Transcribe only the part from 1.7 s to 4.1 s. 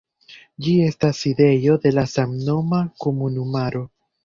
de la samnoma komunumaro.